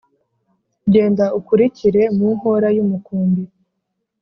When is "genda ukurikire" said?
0.93-2.03